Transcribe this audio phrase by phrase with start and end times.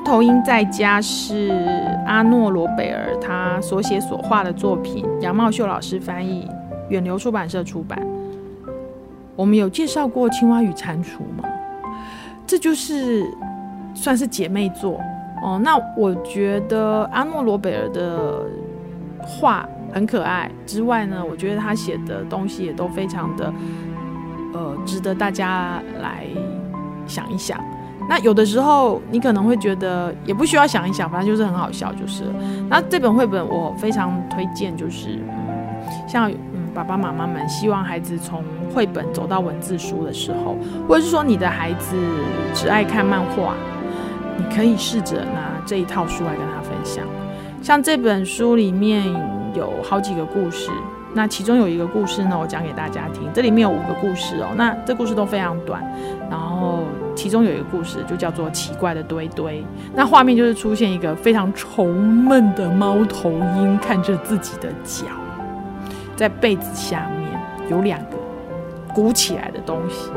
[0.00, 1.50] 猫头鹰在家是
[2.06, 6.48] 阿诺罗贝尔他所写所画的作品，杨茂秀老师翻译，
[6.88, 8.00] 远流出版社出版。
[9.36, 11.46] 我们有介绍过《青蛙与蟾蜍》吗？
[12.46, 13.30] 这就是
[13.94, 14.98] 算是姐妹作
[15.42, 15.60] 哦。
[15.62, 18.46] 那我觉得阿诺罗贝尔的
[19.20, 23.52] 画很可爱之外呢，我觉得他写的东西也都非常的
[24.54, 26.24] 呃值得大家来
[27.06, 27.62] 想一想。
[28.10, 32.24] 那有的时候你可能会觉得也不需要想一想，反正就是很好笑就是。
[32.68, 38.42] 那这本绘本我非常推荐，就是嗯，像嗯爸爸妈妈们希望孩子从
[38.74, 40.56] 绘本走到文字书的时候，
[40.88, 41.94] 或者是说你的孩子
[42.52, 43.54] 只爱看漫画，
[44.36, 47.04] 你可以试着拿这一套书来跟他分享。
[47.62, 49.04] 像这本书里面
[49.54, 50.72] 有好几个故事，
[51.14, 53.22] 那其中有一个故事呢，我讲给大家听。
[53.32, 55.80] 这里面有五个故事哦，那这故事都非常短，
[56.28, 56.80] 然后
[57.20, 59.60] 其中有一个故事就叫做《奇怪的堆堆》。
[59.94, 65.04] 那画面就是出现一个非常愁闷的猫头鹰，看着自己的脚，
[66.16, 67.38] 在被子下面
[67.70, 68.18] 有两个。
[68.92, 70.10] 鼓起来的东西。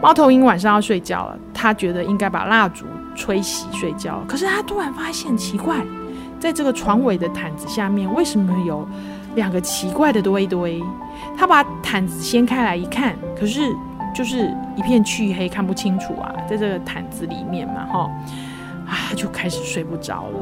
[0.00, 2.84] 猫头鹰晚上要睡觉了，他觉得应该把蜡烛
[3.16, 4.22] 吹熄睡觉。
[4.28, 5.84] 可是他突然发现奇怪，
[6.38, 8.86] 在这个床尾的毯子下面，为什么有
[9.34, 10.80] 两个奇怪的堆堆？
[11.36, 13.74] 他把毯子掀开来一看，可是
[14.12, 18.10] 就是一片黢黑，看不清楚啊，在这个毯子里面嘛，哈，
[18.86, 20.38] 啊，就开始睡不着了。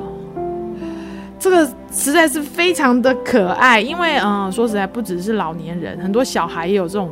[1.39, 7.11] 这个实在是非常的可爱，因为嗯，说实在，不只是老年人，很多小孩也有这种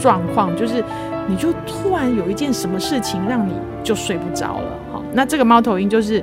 [0.00, 0.82] 状况，就是
[1.28, 3.52] 你就突然有一件什么事情让你
[3.84, 4.70] 就睡不着了。
[4.92, 6.20] 好，那这个猫头鹰就是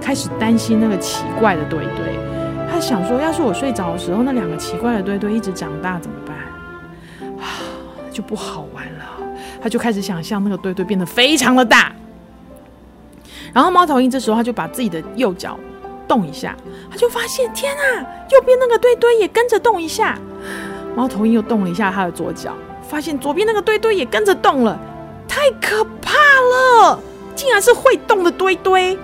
[0.00, 2.18] 开始担心那个奇怪的堆堆，
[2.68, 6.36] 他想说，要是我睡着的时候，那两个奇怪的堆堆一直长大怎么办？
[7.38, 7.62] 啊，
[8.10, 8.66] 就不好。
[9.62, 11.92] 他就开始想象那个堆堆变得非常的大，
[13.52, 15.58] 然后猫头鹰这时候他就把自己的右脚。
[16.08, 16.56] 动一下，
[16.90, 18.02] 他就发现天啊，
[18.32, 20.18] 右边那个堆堆也跟着动一下。
[20.96, 22.52] 猫头鹰又动了一下他的左脚，
[22.82, 24.76] 发现左边那个堆堆也跟着动了。
[25.28, 26.16] 太可怕
[26.82, 26.98] 了，
[27.36, 28.98] 竟然是会动的堆堆。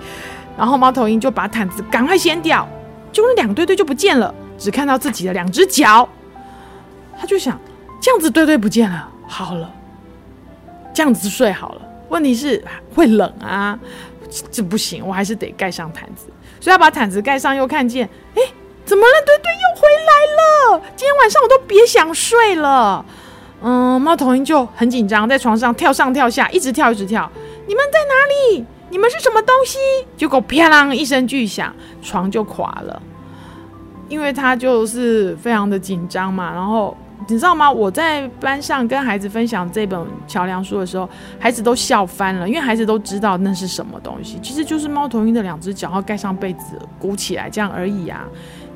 [0.57, 2.67] 然后猫头鹰就把毯子赶快掀掉，
[3.13, 6.09] 结果那两堆堆就不见了，只看到自己的两只脚。
[7.17, 7.57] 他就想，
[8.01, 9.71] 这样子堆堆不见了，好了，
[10.97, 11.81] 这样子睡好了。
[12.09, 12.59] 问题是
[12.95, 13.77] 会冷啊，
[14.49, 16.25] 这不行，我还是得盖上毯子。
[16.59, 18.41] 所以要把毯子盖上，又看见，哎，
[18.83, 19.13] 怎么了？
[19.23, 20.83] 堆堆又回来了。
[20.95, 23.05] 今天晚上我都别想睡了。
[23.61, 27.31] 嗯，猫头鹰就很紧张，在床上跳上跳下，一直跳一直跳。
[27.67, 28.65] 你们在哪里？
[28.89, 29.77] 你们是什么东西？
[30.17, 31.71] 结果啪啷一声巨响，
[32.01, 32.99] 床就垮了。
[34.09, 36.97] 因为他就是非常的紧张嘛，然后。
[37.29, 37.69] 你知道吗？
[37.69, 48.25] 我在班上跟孩子分享这本桥梁书的时候，孩子都笑翻了，因为孩子都知道那是什么东西，其实就是猫头鹰的两只脚，然后盖上被子鼓起来这样而已啊。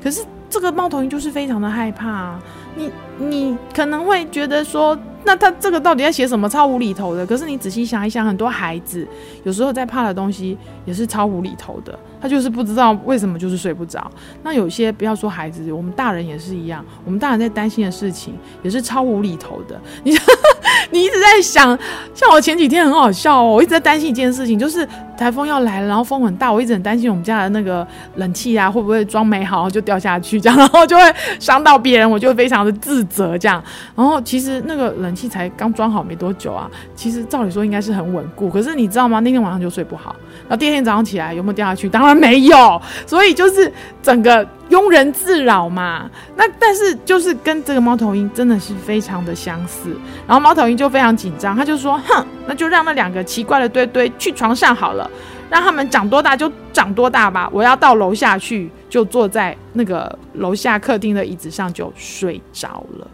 [0.02, 2.42] 可是这个猫头鹰就是非常的害怕啊。
[2.74, 6.48] 你你可能会觉得说，那他这个到底在写什么？
[6.48, 7.26] 超无厘头的。
[7.26, 9.06] 可是你仔细想一想，很多孩子
[9.44, 11.98] 有时候在怕的东西也是超无厘头的。
[12.20, 14.10] 他就是不知道为什么就是睡不着。
[14.42, 16.82] 那有些不要说孩子，我们大人也是一样。
[17.04, 19.78] 我们大人在担心的事情也是超无厘头的。
[20.02, 20.16] 你
[20.90, 21.78] 你一直在想，
[22.14, 24.86] 像我前几天很好笑哦，我一直在担心一件事情，就是
[25.16, 27.86] 台风要来了，然后风很大，我一直很担心我们家的那个
[28.16, 31.02] 冷气啊会不会装没好就掉下去，这样然后就会
[31.40, 33.62] 伤到别人，我就非常的自责这样。
[33.96, 39.20] 然后其实那个冷气才刚装好没多久啊，其实照理说应该是很稳固，可是你知道吗？
[39.20, 40.14] 那天晚上就睡不好。
[40.42, 41.88] 然后第二天早上起来有没有掉下去？
[41.88, 46.10] 当然没有，所以就是整个庸人自扰嘛。
[46.34, 49.94] 那但是就是跟这个猫头鹰真的是非常的相似。
[50.26, 55.08] 然后猫头鹰就非常紧张，他就说：“哼，那就让那两个奇怪的堆堆去床上好了，
[55.50, 57.48] 让他们长多大就长多大吧。
[57.52, 63.06] 我要到楼下去，就坐在那个楼下客厅的椅子上就睡着了。”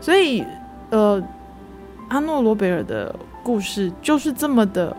[0.00, 0.42] 所以，
[0.88, 1.22] 呃，
[2.08, 4.96] 阿诺罗贝尔的故事就是这么的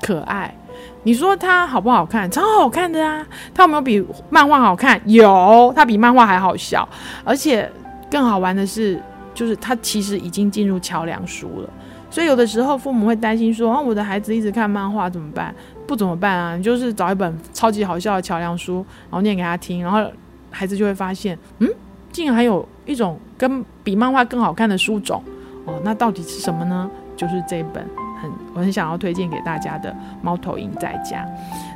[0.00, 0.54] 可爱。
[1.02, 2.30] 你说它好不好看？
[2.30, 3.26] 超好看的啊！
[3.54, 5.00] 它有没有比漫画好看？
[5.06, 6.86] 有，它比漫画还好笑。
[7.24, 7.70] 而且
[8.10, 9.00] 更好玩的是，
[9.34, 11.70] 就是它其实已经进入桥梁书了。
[12.10, 15.54] 所以有的时候父母会担心说：“啊，我的孩子一直看漫画怎么办？
[15.86, 16.56] 不怎么办啊？
[16.56, 20.04] 你就是找一本超级好笑的桥梁书，然后念给他听，然后
[20.50, 21.68] 孩子就会发现，嗯，
[22.10, 25.22] 竟然还有一种跟比漫画更好看的书种
[25.64, 25.80] 哦。
[25.84, 26.90] 那到底是什么呢？
[27.16, 27.86] 就是这本。
[28.20, 29.90] 很，我很想要推荐给大家的
[30.22, 31.24] 《猫头鹰在家》。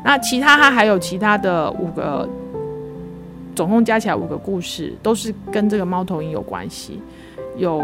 [0.04, 2.28] 那其他它还有其他的五个，
[3.54, 7.02] 总共加起来五个故事，都是跟这个猫头鹰有关系。
[7.56, 7.82] 有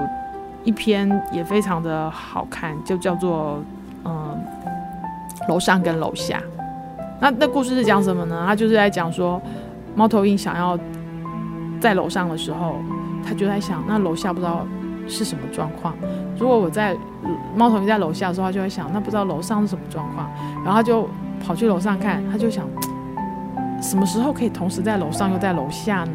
[0.64, 3.62] 一篇也非常的好看，就叫做
[4.04, 4.38] 嗯，
[5.48, 6.42] 楼上跟楼下。
[7.20, 8.44] 那那故事是讲什么呢？
[8.46, 9.40] 他就是在讲说，
[9.94, 10.78] 猫头鹰想要
[11.80, 12.76] 在楼上的时候，
[13.26, 14.66] 他就在想，那楼下不知道
[15.10, 15.94] 是什么状况。
[16.38, 16.96] 如果我在
[17.54, 20.30] 猫头鹰在楼下的时候，他就会想，那不知道楼上是什么状况。
[20.64, 21.08] 然后他就
[21.44, 22.64] 跑去楼上看，他就想，
[23.82, 26.12] 什么时候可以同时在楼上又在楼下呢？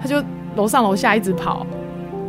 [0.00, 0.22] 他就
[0.54, 1.66] 楼上楼下一直跑，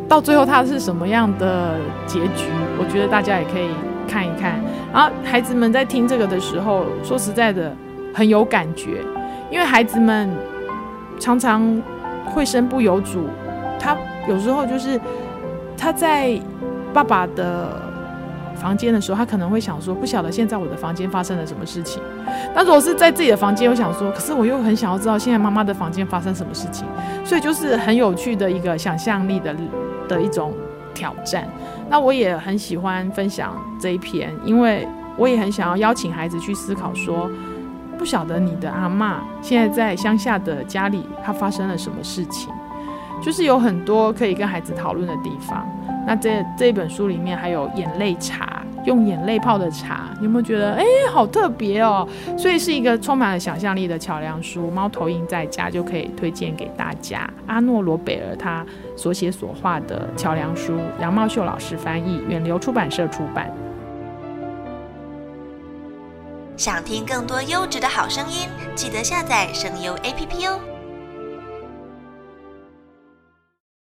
[0.08, 1.76] 到最后他是什么样的
[2.06, 2.48] 结局？
[2.78, 3.68] 我觉得大家也可以
[4.08, 4.58] 看一看。
[4.92, 7.74] 然后孩子们在听这个的时候，说实在的，
[8.14, 9.02] 很有感觉，
[9.50, 10.30] 因为孩子们
[11.18, 11.82] 常常
[12.26, 13.26] 会身不由主。
[13.80, 13.96] 他
[14.28, 14.98] 有时候就是
[15.84, 16.40] 他在
[16.94, 17.78] 爸爸的
[18.56, 22.02] 房间的时候，他可能会想说，不晓得现在我的房间发生了什么事情。
[22.54, 26.86] 那如果是在自己的房间，我想说，可是我又很想要知道现在妈妈的房间发生什么事情。
[27.22, 29.54] 所以就是很有趣的一个想象力的
[30.08, 30.54] 的一种
[30.94, 31.46] 挑战。
[31.90, 34.88] 那我也很喜欢分享这一篇，因为
[35.18, 37.30] 我也很想要邀请孩子去思考说，
[37.98, 42.50] 不晓得你的阿嬷现在在乡下的家里，她发生了什么事情，
[43.24, 45.66] 就是有很多可以跟孩子讨论的地方。
[46.06, 52.06] 那这这本书里面还有眼泪茶，用眼泪泡的茶，有没有觉得哎，好特别哦？
[52.36, 54.70] 所以是一个充满了想象力的桥梁书。
[54.70, 57.26] 猫头鹰在家就可以推荐给大家。
[57.46, 58.62] 阿诺罗贝尔他
[58.94, 63.50] 所写所画的桥梁书，杨茂秀老师翻译，远流出版社出版。
[66.58, 70.60] 想听更多优质的好声音，记得下载声优 APP 哦。